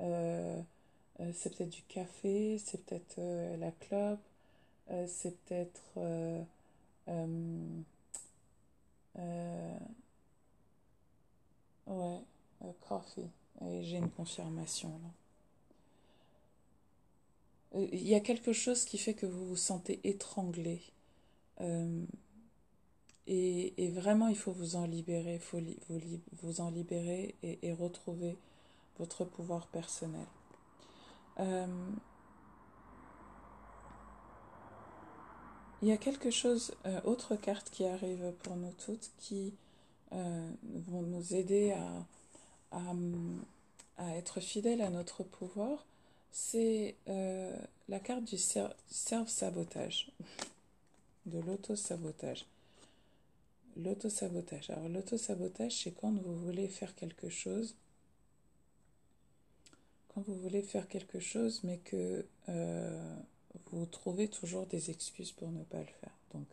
[0.00, 0.60] euh,
[1.20, 4.20] euh, c'est peut-être du café, c'est peut-être euh, la clope,
[5.06, 6.46] c'est peut-être...
[11.86, 12.20] ouais,
[12.80, 13.28] coffee.
[13.66, 15.21] Et j'ai une confirmation là.
[17.74, 20.82] Il y a quelque chose qui fait que vous vous sentez étranglé.
[23.26, 25.60] Et, vraiment, il faut vous en libérer, il faut
[26.42, 28.36] vous, en libérer et, retrouver
[28.98, 30.26] votre pouvoir personnel.
[31.40, 31.66] Euh,
[35.80, 39.54] il y a quelque chose, euh, autre carte qui arrive pour nous toutes, qui
[40.12, 40.50] euh,
[40.88, 41.74] vont nous aider
[42.70, 42.86] à,
[44.16, 45.86] être fidèles à notre pouvoir.
[46.32, 46.96] C'est
[47.88, 50.10] la carte du self-sabotage,
[51.26, 52.46] de l'auto-sabotage.
[53.76, 54.70] L'auto-sabotage.
[54.70, 57.74] Alors l'auto-sabotage, c'est quand vous voulez faire quelque chose,
[60.14, 63.16] quand vous voulez faire quelque chose, mais que euh,
[63.70, 66.12] vous trouvez toujours des excuses pour ne pas le faire.
[66.34, 66.46] Donc,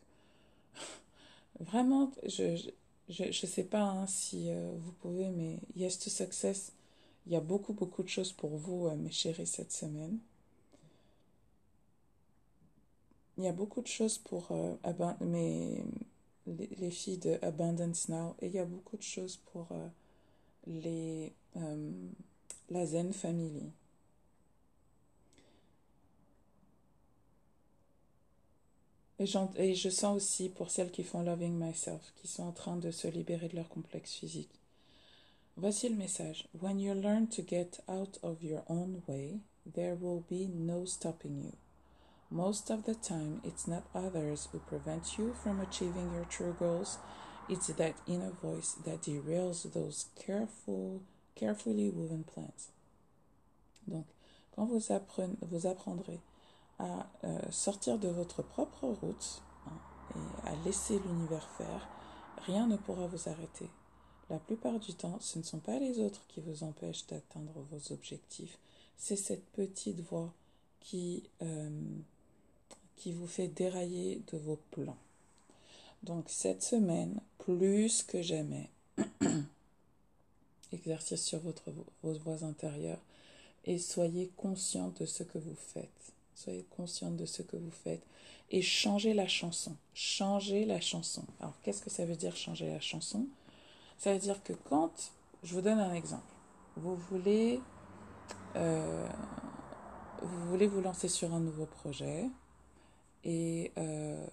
[1.60, 2.72] vraiment, je
[3.10, 6.72] ne sais pas hein, si euh, vous pouvez, mais Yes to Success,
[7.30, 10.20] il y a beaucoup, beaucoup de choses pour vous, euh, mes chéris, cette semaine.
[13.38, 15.82] Il y a beaucoup de choses pour ben, mes,
[16.48, 18.36] les, filles de Abundance Now.
[18.42, 19.88] Et il y a beaucoup de choses pour euh,
[20.68, 21.92] les, euh,
[22.70, 23.72] la Zen Family.
[29.20, 32.89] Et, je sens aussi pour celles qui font Loving Myself, qui sont en train de
[32.89, 34.50] se libérer de leur complexe physique.
[35.62, 36.48] Voici le message.
[36.58, 41.41] When you learn to get out of your own way, there will be no stopping
[41.43, 41.52] you.
[42.32, 46.98] Most of the time, it's not others who prevent you from achieving your true goals.
[47.50, 51.02] It's that inner voice that derails those careful,
[51.36, 52.72] carefully woven plans.
[53.86, 54.06] Donc,
[54.56, 56.22] quand vous, apprenez, vous apprendrez
[56.80, 59.78] à euh, sortir de votre propre route hein,
[60.15, 61.89] et à laisser l'univers faire,
[62.45, 63.69] rien ne pourra vous arrêter.
[64.30, 67.94] La plupart du temps, ce ne sont pas les autres qui vous empêchent d'atteindre vos
[67.94, 68.58] objectifs,
[68.98, 70.32] c'est cette petite voix
[70.82, 71.70] qui euh,
[73.08, 74.98] vous fait dérailler de vos plans.
[76.04, 78.70] Donc cette semaine, plus que jamais,
[80.74, 81.63] exercice sur votre,
[82.04, 83.02] vos voix intérieures
[83.65, 85.89] et soyez conscient de ce que vous faites.
[86.36, 88.04] Soyez conscient de ce que vous faites
[88.52, 89.76] et changez la chanson.
[89.94, 91.24] Changez la chanson.
[91.39, 93.28] Alors qu'est-ce que ça veut dire changer la chanson?
[94.00, 95.12] Ça veut dire que quand,
[95.44, 96.24] je vous donne un exemple,
[96.78, 97.60] vous voulez,
[98.56, 99.08] euh,
[100.22, 102.30] vous voulez vous lancer sur un nouveau projet,
[103.26, 104.26] et euh,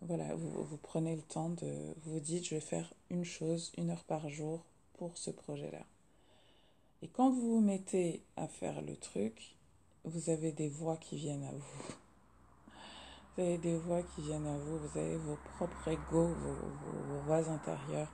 [0.00, 3.90] voilà, vous, vous, prenez le temps de vous dites, je vais faire une chose, une
[3.90, 5.84] heure par jour pour ce projet-là.
[7.02, 9.56] Et quand vous vous mettez à faire le truc,
[10.04, 11.94] vous avez des voix qui viennent à vous.
[13.36, 17.46] Vous avez des voix qui viennent à vous, vous avez vos propres égaux, vos, voix
[17.50, 18.10] intérieures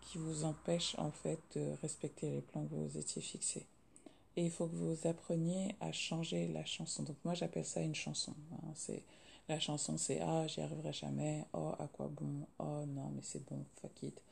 [0.00, 3.66] qui vous empêchent en fait de respecter les plans que vous étiez fixés.
[4.36, 7.02] Et il faut que vous appreniez à changer la chanson.
[7.02, 8.34] Donc moi j'appelle ça une chanson.
[8.52, 8.72] Hein.
[8.74, 9.02] C'est
[9.48, 13.44] la chanson c'est ah j'y arriverai jamais, oh à quoi bon, oh non mais c'est
[13.46, 14.22] bon, fuck it,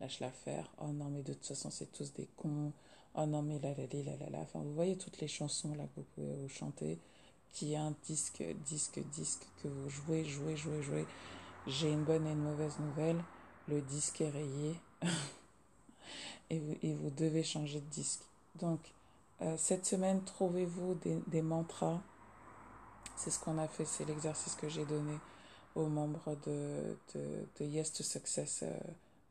[0.00, 2.72] lâche l'affaire, oh non mais de toute façon c'est tous des cons,
[3.14, 4.38] oh non mais la la la la la.
[4.40, 6.98] Enfin vous voyez toutes les chansons là que vous pouvez vous chanter
[7.56, 11.06] qui est un disque, disque, disque que vous jouez, jouez, jouez, jouez.
[11.66, 13.22] J'ai une bonne et une mauvaise nouvelle.
[13.66, 14.74] Le disque est rayé
[16.50, 18.22] et, vous, et vous devez changer de disque.
[18.56, 18.80] Donc,
[19.42, 22.00] euh, cette semaine, trouvez-vous des, des, mantras?
[23.16, 25.18] C'est ce qu'on a fait, c'est l'exercice que j'ai donné
[25.74, 28.72] aux membres de, de, de Yes to Success euh,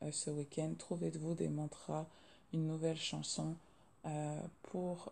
[0.04, 0.71] euh, ce week-end.
[0.78, 2.06] Trouvez-vous des mantras,
[2.54, 3.56] une nouvelle chanson
[4.62, 5.12] pour,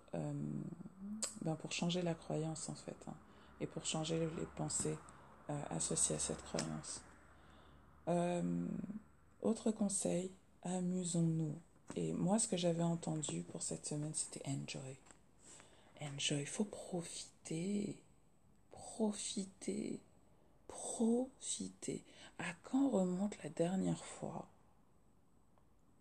[1.42, 3.16] ben pour changer la croyance en fait, hein,
[3.60, 4.96] et pour changer les pensées
[5.72, 7.02] associées à cette croyance?
[9.42, 10.30] autre conseil,
[10.64, 11.56] amusons-nous.
[11.96, 14.98] Et moi, ce que j'avais entendu pour cette semaine, c'était enjoy.
[16.02, 17.96] Enjoy, il faut profiter,
[18.72, 20.00] profiter,
[20.68, 22.02] profiter.
[22.40, 24.48] À quand remonte la dernière fois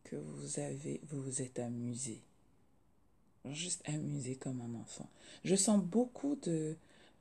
[0.05, 2.21] que vous avez, vous vous êtes amusé?
[3.51, 5.09] Juste amusé comme un enfant.
[5.45, 6.77] Je sens beaucoup de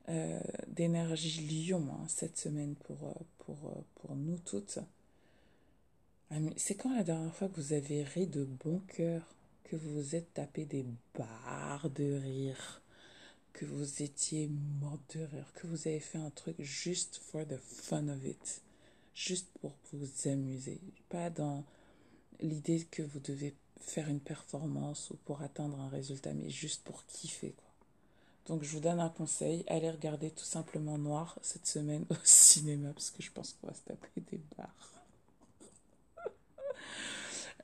[0.08, 4.78] euh, d'énergie lion hein, cette semaine pour, euh, pour, euh, pour nous toutes.
[6.56, 9.22] C'est quand la dernière fois que vous avez ri de bon cœur,
[9.64, 12.80] que vous vous êtes tapé des barres de rire,
[13.52, 14.48] que vous étiez
[14.80, 18.62] mort de rire, que vous avez fait un truc juste for the fun of it,
[19.14, 21.64] juste pour vous amuser, pas dans
[22.40, 27.04] l'idée que vous devez faire une performance ou pour atteindre un résultat, mais juste pour
[27.04, 27.50] kiffer.
[27.50, 27.70] Quoi.
[28.46, 32.94] Donc je vous donne un conseil, allez regarder tout simplement Noir cette semaine au cinéma,
[32.94, 35.01] parce que je pense qu'on va se taper des barres.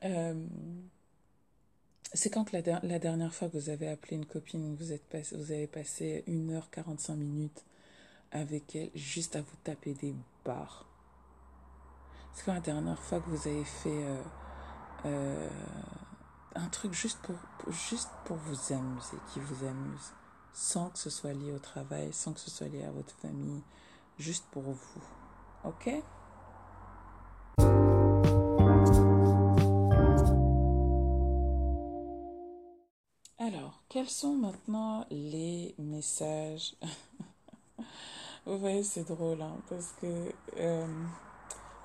[0.04, 0.46] Euh,
[2.12, 5.52] c'est quand la, dernière fois que vous avez appelé une copine, vous, êtes passé, vous
[5.52, 7.64] avez passé 1h45 minutes
[8.30, 10.86] avec elle juste à vous taper des barres?
[12.32, 14.04] C'est quand la dernière fois que vous avez fait...
[14.04, 14.22] Euh,
[15.04, 15.48] euh,
[16.54, 17.36] un truc juste pour,
[17.72, 20.12] juste pour vous amuser, qui vous amuse,
[20.52, 23.62] sans que ce soit lié au travail, sans que ce soit lié à votre famille,
[24.18, 25.02] juste pour vous.
[25.64, 25.90] Ok?
[33.98, 36.76] Quels sont maintenant les messages?
[38.46, 41.04] Vous voyez, c'est drôle, hein, parce que euh,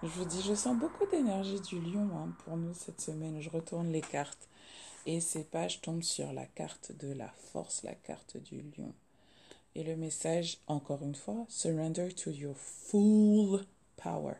[0.04, 3.42] je vous dis, je sens beaucoup d'énergie du lion hein, pour nous cette semaine.
[3.42, 4.48] Je retourne les cartes.
[5.08, 8.94] Et ces pages tombent sur la carte de la force, la carte du lion.
[9.74, 13.66] Et le message, encore une fois, surrender to your full
[13.98, 14.36] power.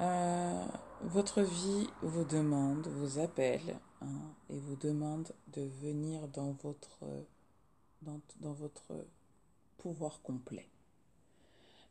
[0.00, 0.64] Euh,
[1.02, 3.78] votre vie vous demande, vous appelle
[4.48, 7.04] et vous demande de venir dans votre,
[8.02, 8.92] dans, dans votre
[9.78, 10.66] pouvoir complet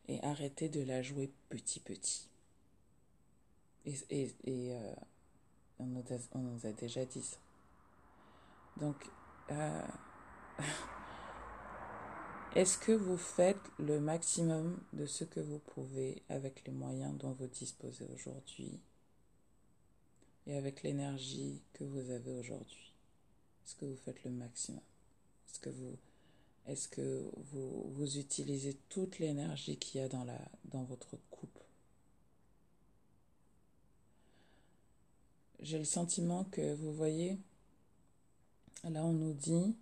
[0.08, 2.28] et arrêter de la jouer petit petit.
[3.86, 4.94] Et, et, et euh,
[5.80, 7.38] on nous a, on nous a déjà dit ça.
[8.78, 8.96] Donc,
[9.52, 9.88] euh,
[12.56, 17.32] est-ce que vous faites le maximum de ce que vous pouvez avec les moyens dont
[17.34, 18.80] vous disposez aujourd'hui?
[20.50, 22.94] Et avec l'énergie que vous avez aujourd'hui
[23.66, 24.82] Est-ce que vous faites le maximum?
[25.48, 25.96] Est-ce que vous
[26.68, 31.60] est-ce que vous utilisez toute l'énergie qu'il y a dans, la, dans votre coupe
[35.62, 37.38] j'ai le sentiment que vous voyez,
[38.84, 39.76] là on nous dit,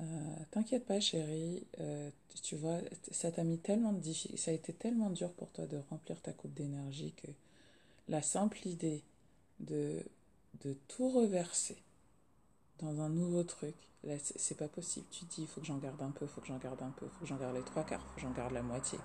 [0.00, 2.10] euh, t'inquiète pas chérie, euh,
[2.42, 2.80] tu vois,
[3.12, 6.32] ça t'a mis tellement de ça a été tellement dur pour toi de remplir ta
[6.32, 7.28] coupe d'énergie que
[8.08, 9.04] la simple idée
[9.60, 10.02] de,
[10.62, 11.76] de tout reverser
[12.78, 13.74] dans un nouveau truc,
[14.04, 15.06] là c'est pas possible.
[15.10, 16.90] Tu dis, il faut que j'en garde un peu, il faut que j'en garde un
[16.90, 18.62] peu, il faut que j'en garde les trois quarts, il faut que j'en garde la
[18.62, 18.98] moitié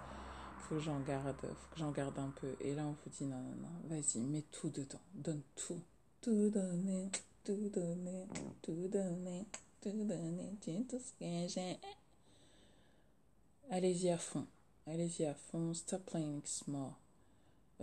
[0.72, 2.56] faut que j'en garde, faut que j'en garde un peu.
[2.62, 5.82] Et là, on vous dit non, non, non, vas-y, mets tout dedans, donne tout.
[6.22, 7.10] Tout donner,
[7.44, 8.28] tout donner,
[8.62, 9.46] tout donner,
[9.82, 11.80] tout donner, tout ce que j'ai.
[13.70, 14.46] Allez-y à fond,
[14.86, 16.92] allez-y à fond, stop playing small.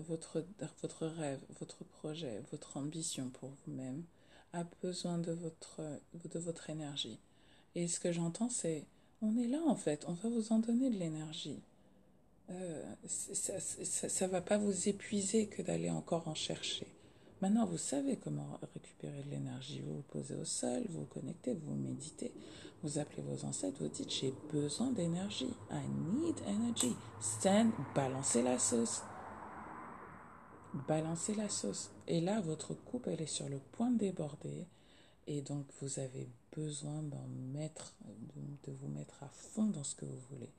[0.07, 0.45] Votre,
[0.83, 4.05] votre rêve, votre projet, votre ambition pour vous-même
[4.53, 5.81] a besoin de votre,
[6.15, 7.19] de votre énergie.
[7.75, 8.87] Et ce que j'entends, c'est,
[9.23, 11.61] on est là en fait, on va vous en donner de l'énergie.
[12.51, 16.87] Euh, ça ne va pas vous épuiser que d'aller encore en chercher.
[17.41, 19.81] Maintenant, vous savez comment récupérer de l'énergie.
[19.81, 22.33] Vous vous posez au sol, vous vous connectez, vous méditez,
[22.83, 25.55] vous appelez vos ancêtres, vous dites j'ai besoin d'énergie.
[25.71, 25.83] I
[26.13, 26.97] need energy.
[27.21, 29.03] Stand, balancez la sauce.
[30.75, 31.91] Balancez la sauce.
[32.07, 34.67] Et là, votre coupe, elle est sur le point de déborder.
[35.27, 37.95] Et donc, vous avez besoin d'en mettre,
[38.65, 40.51] de, vous mettre à fond dans ce que vous voulez.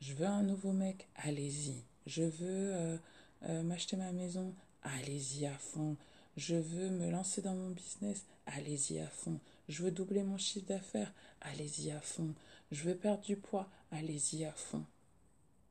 [0.00, 1.82] Je veux un nouveau mec, allez-y.
[2.06, 2.96] Je veux euh,
[3.44, 5.96] euh, m'acheter ma maison, allez-y à fond.
[6.36, 9.40] Je veux me lancer dans mon business, allez-y à fond.
[9.68, 12.34] Je veux doubler mon chiffre d'affaires, allez-y à fond.
[12.70, 14.84] Je veux perdre du poids, allez-y à fond.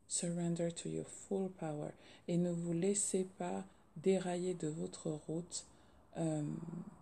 [0.07, 1.91] Surrender to your full power
[2.27, 3.63] et ne vous laissez pas
[3.97, 5.65] dérailler de votre route
[6.17, 6.43] euh,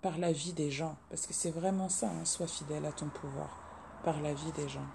[0.01, 3.09] par la vie des gens, parce que c'est vraiment ça, hein, sois fidèle à ton
[3.09, 3.59] pouvoir,
[4.03, 4.87] par la vie des gens.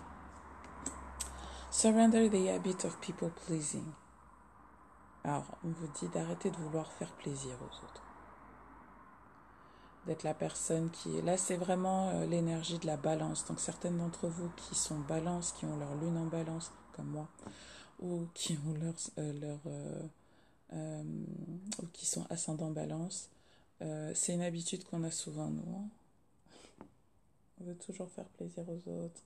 [1.71, 3.85] Surrender the habit of people pleasing.
[5.23, 8.03] Alors, on vous dit d'arrêter de vouloir faire plaisir aux autres.
[10.07, 11.21] D'être la personne qui...
[11.23, 13.45] Là, c'est vraiment euh, l'énergie de la balance.
[13.47, 17.29] Donc, certaines d'entre vous qui sont balance, qui ont leur lune en balance, comme moi,
[18.01, 18.95] ou qui ont leur...
[19.19, 19.59] Euh, leur
[20.75, 21.03] euh,
[21.83, 23.31] ou qui sont ascendants balance,
[23.81, 25.77] c'est une habitude qu'on a souvent, nous.
[25.77, 25.89] Hein.
[27.61, 29.23] On veut toujours faire plaisir aux autres.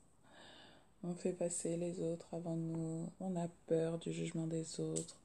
[1.02, 3.10] On fait passer les autres avant nous.
[3.18, 5.16] On a peur du jugement des autres.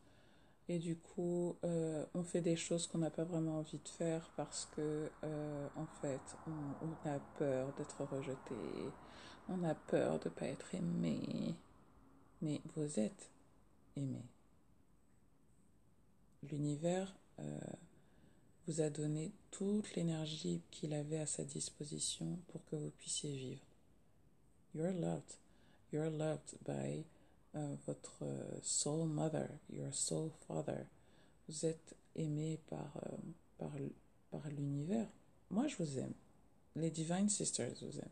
[0.69, 4.29] Et du coup, euh, on fait des choses qu'on n'a pas vraiment envie de faire
[4.35, 8.55] parce que, euh, en fait, on, a peur d'être rejeté.
[9.47, 11.55] On a peur de ne pas être aimé.
[12.41, 13.29] Mais vous êtes
[13.97, 14.21] aimé.
[16.43, 17.59] L'univers euh,
[18.67, 23.65] vous a donné toute l'énergie qu'il avait à sa disposition pour que vous puissiez vivre.
[24.75, 25.37] You're loved.
[25.91, 27.05] You're loved by
[27.55, 30.85] euh, votre euh, soul mother, your soul father.
[31.47, 33.17] Vous êtes aimé par, euh,
[33.57, 33.71] par,
[34.29, 35.07] par l'univers.
[35.49, 36.13] Moi, je vous aime.
[36.75, 38.09] Les Divine Sisters vous aiment.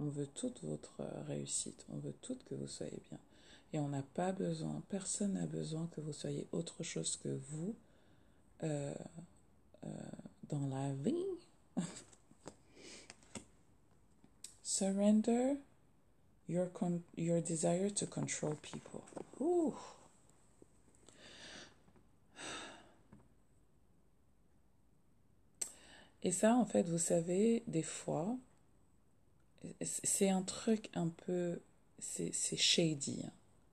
[0.00, 1.84] On veut toute votre réussite.
[1.90, 3.18] On veut toute que vous soyez bien.
[3.72, 7.74] Et on n'a pas besoin, personne n'a besoin que vous soyez autre chose que vous
[8.62, 8.94] euh,
[9.84, 9.88] euh,
[10.48, 11.26] dans la vie.
[14.62, 15.56] Surrender
[16.48, 16.68] your,
[17.16, 19.02] your desire to control people.
[19.40, 19.74] Ouh.
[26.22, 28.36] Et ça, en fait, vous savez, des fois,
[29.82, 31.60] c'est un truc un peu,
[32.00, 33.32] c'est shady, hein,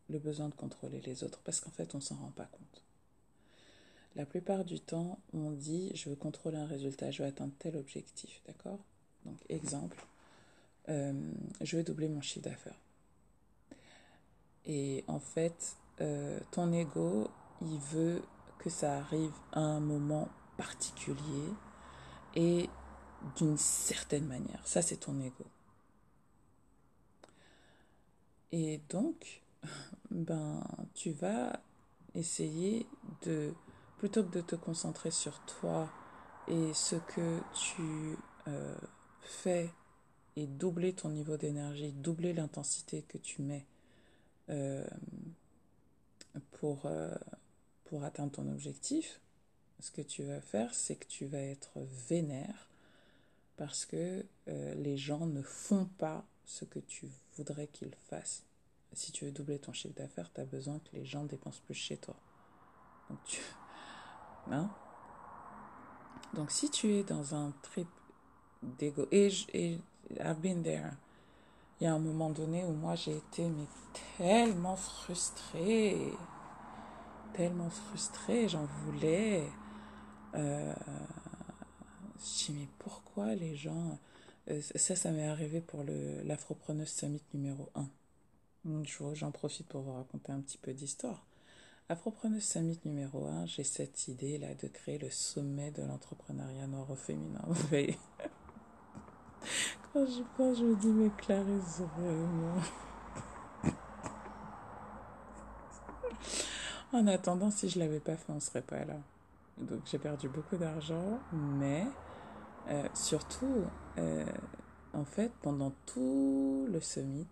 [0.09, 2.83] le besoin de contrôler les autres, parce qu'en fait, on s'en rend pas compte.
[4.15, 7.75] La plupart du temps, on dit, je veux contrôler un résultat, je veux atteindre tel
[7.75, 8.79] objectif, d'accord?
[9.25, 10.05] Donc, exemple,
[10.89, 11.31] euh,
[11.61, 12.79] je vais doubler mon chiffre d'affaires.
[14.65, 17.29] Et en fait, euh, ton ego,
[17.61, 18.21] il veut
[18.59, 21.49] que ça arrive à un moment particulier
[22.35, 22.69] et
[23.37, 24.65] d'une certaine manière.
[24.65, 25.45] Ça, c'est ton ego.
[28.51, 29.41] Et donc,
[30.11, 30.63] ben,
[30.93, 31.59] tu vas
[32.15, 32.87] essayer
[33.23, 33.53] de,
[33.97, 35.89] plutôt que de te concentrer sur toi
[36.47, 38.75] et ce que tu euh,
[39.21, 39.71] fais
[40.35, 43.65] et doubler ton niveau d'énergie, doubler l'intensité que tu mets
[44.49, 44.85] euh,
[46.51, 47.15] pour, euh,
[47.85, 49.21] pour atteindre ton objectif,
[49.79, 51.71] ce que tu vas faire, c'est que tu vas être
[52.07, 52.69] vénère
[53.57, 57.07] parce que les gens ne font pas ce que tu
[57.37, 58.43] voudrais qu'ils fassent.
[58.93, 61.73] Si tu veux doubler ton chiffre d'affaires, tu as besoin que les gens dépensent plus
[61.73, 62.15] chez toi.
[63.09, 63.41] Donc, tu...
[64.51, 64.69] hein?
[66.33, 67.87] Donc si tu es dans un trip
[68.61, 69.79] d'ego, et, et
[70.19, 70.91] I've been there.
[71.79, 73.49] Il y a un moment donné où moi j'ai été
[74.17, 76.13] tellement frustrée,
[77.33, 79.43] tellement frustrée, j'en voulais.
[80.35, 80.73] Euh,
[82.17, 83.97] je dis mais pourquoi les gens...
[84.49, 85.83] Euh, ça, ça m'est arrivé pour
[86.23, 87.87] l'Afropreneuse Summit numéro 1.
[89.13, 91.25] J'en profite pour vous raconter un petit peu d'histoire.
[91.87, 96.89] Afropreneuse Summit numéro 1, j'ai cette idée là de créer le sommet de l'entrepreneuriat noir
[96.89, 97.41] au féminin.
[97.47, 97.97] Vous voyez
[99.95, 102.61] quand je pense, je me dis, mais Clarisse, vraiment.
[106.91, 108.97] en attendant, si je l'avais pas fait, on serait pas là.
[109.57, 111.87] Donc j'ai perdu beaucoup d'argent, mais
[112.67, 113.63] euh, surtout,
[113.97, 114.25] euh,
[114.93, 117.27] en fait, pendant tout le summit,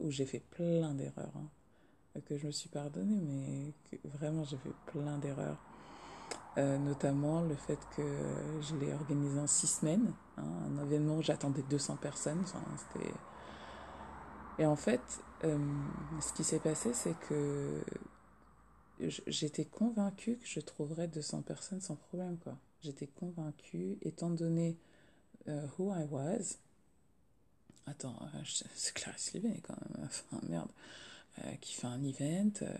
[0.00, 4.74] où j'ai fait plein d'erreurs, hein, que je me suis pardonnée, mais vraiment j'ai fait
[4.86, 5.58] plein d'erreurs.
[6.56, 8.02] Euh, notamment le fait que
[8.62, 12.42] je l'ai organisé en six semaines, hein, un événement où j'attendais 200 personnes.
[14.58, 15.00] Et en fait,
[15.44, 15.56] euh,
[16.20, 17.84] ce qui s'est passé, c'est que
[19.28, 22.38] j'étais convaincue que je trouverais 200 personnes sans problème.
[22.82, 24.76] J'étais convaincue, étant donné
[25.46, 26.58] uh, who I was.
[27.88, 28.42] Attends, euh,
[28.74, 30.08] c'est Clarisse Libé quand même.
[30.30, 30.70] Enfin, merde.
[31.44, 32.50] Euh, qui fait un event.
[32.62, 32.76] Euh,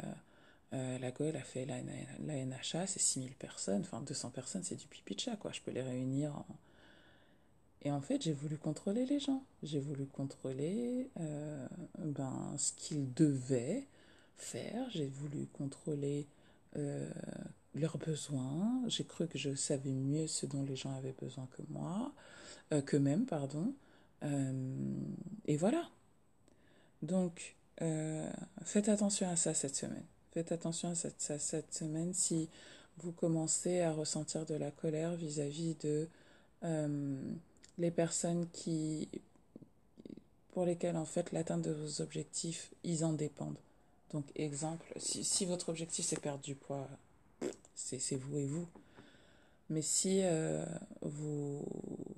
[0.75, 3.83] euh, la Goël a fait la, la NHA, c'est 6000 personnes.
[3.83, 5.53] Enfin, 200 personnes, c'est du pipi de chat, quoi.
[5.53, 6.45] Je peux les réunir
[7.83, 9.45] et en fait, j'ai voulu contrôler les gens.
[9.63, 11.09] J'ai voulu contrôler
[11.99, 13.87] ben, ce qu'ils devaient
[14.37, 14.91] faire.
[14.91, 16.27] J'ai voulu contrôler
[17.75, 18.83] leurs besoins.
[18.89, 22.13] J'ai cru que je savais mieux ce dont les gens avaient besoin que moi,
[22.73, 23.73] euh, qu'eux-mêmes, pardon.
[24.23, 24.53] Euh,
[25.47, 25.89] et voilà.
[27.03, 28.31] Donc, euh,
[28.65, 30.05] faites attention à ça cette semaine.
[30.33, 32.49] Faites attention à cette, à cette semaine si
[32.99, 36.09] vous commencez à ressentir de la colère vis-à-vis -vis de
[36.65, 37.33] euh,
[37.79, 39.09] les personnes qui,
[40.53, 43.61] pour lesquelles en fait l'atteinte de vos objectifs, ils en dépendent.
[44.13, 46.89] Donc exemple, si, si votre objectif c'est perdre du poids,
[47.75, 48.67] c'est vous et vous.
[49.71, 50.23] Mais si
[51.03, 51.63] vous,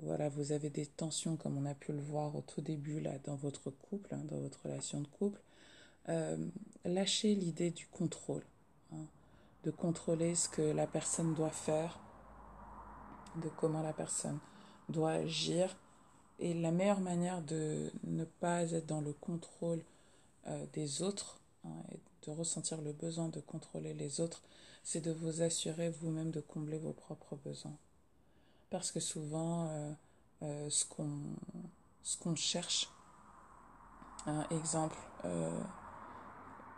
[0.03, 3.19] voilà, vous avez des tensions comme on a pu le voir au tout début là,
[3.25, 5.41] dans votre couple, hein, dans votre relation de couple,
[6.09, 6.37] euh,
[6.85, 8.45] lâchez l'idée du contrôle,
[8.93, 9.07] hein,
[9.65, 12.01] de contrôler ce que la personne doit faire,
[13.37, 14.39] de comment la personne
[14.89, 15.77] doit agir.
[16.39, 19.83] Et la meilleure manière de ne pas être dans le contrôle
[20.47, 24.43] euh, des autres hein, et de ressentir le besoin de contrôler les autres,
[24.83, 27.77] c'est de vous assurer vous-même de combler vos propres besoins.
[28.71, 29.93] Parce que souvent, euh,
[30.43, 30.85] euh, ce
[32.19, 32.89] qu'on cherche,
[34.27, 35.61] un exemple, euh,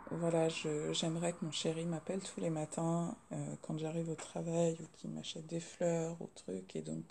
[0.09, 3.15] voilà, j'aimerais que mon chéri m'appelle tous les matins
[3.61, 6.75] quand j'arrive au travail ou qu'il m'achète des fleurs ou trucs.
[6.75, 7.05] Et donc,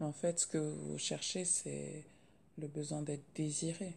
[0.00, 2.04] en fait, ce que vous cherchez, c'est
[2.58, 3.96] le besoin d'être désiré.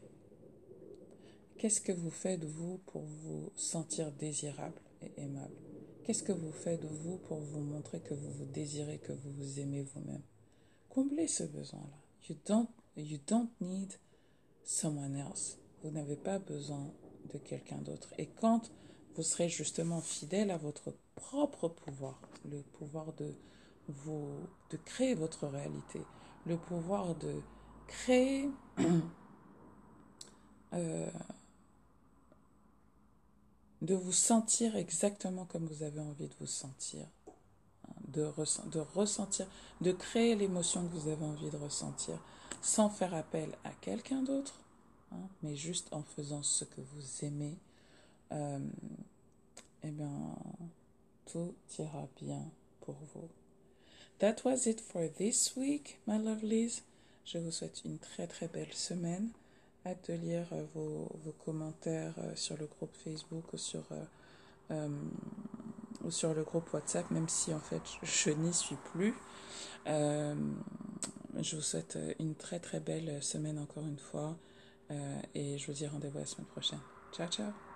[1.58, 5.69] Qu'est-ce que vous faites, vous, pour vous sentir désirable et aimable?
[6.10, 9.60] Qu'est-ce que vous faites, vous, pour vous montrer que vous vous désirez, que vous vous
[9.60, 10.24] aimez vous-même?
[10.90, 12.02] Comblez ce besoin-là.
[12.28, 13.94] You don't, you don't need
[14.64, 15.60] someone else.
[15.84, 16.92] Vous n'avez pas besoin
[17.32, 18.12] de quelqu'un d'autre.
[18.18, 18.72] Et quand
[19.14, 23.36] vous serez justement fidèle à votre propre pouvoir, le pouvoir de
[23.88, 24.32] vous,
[24.72, 26.02] de créer votre réalité,
[26.48, 27.36] le pouvoir de
[27.86, 28.50] créer
[30.74, 31.12] euh,
[33.82, 37.06] de vous sentir exactement comme vous avez envie de vous sentir,
[38.08, 39.48] de, ress de ressentir,
[39.82, 42.20] de créer l'émotion que vous avez envie de ressentir,
[42.62, 44.60] sans faire appel à quelqu'un d'autre,
[45.12, 47.58] hein, mais juste en faisant ce que vous aimez,
[48.32, 48.60] euh,
[49.84, 50.36] eh bien,
[51.26, 52.44] tout ira bien
[52.82, 53.30] pour vous.
[54.20, 56.82] That was it for this week, my lovelies.
[57.24, 59.30] Je vous souhaite une très très belle semaine.
[59.86, 63.84] Hâte de lire euh, vos, vos commentaires euh, sur le groupe Facebook ou sur,
[64.72, 64.90] euh,
[66.04, 69.14] ou sur le groupe WhatsApp, même si en fait je, n'y suis plus.
[69.86, 74.38] Je vous souhaite une très très belle semaine encore une fois
[75.34, 76.80] et je vous dis rendez-vous la semaine prochaine.
[77.14, 77.69] Ciao ciao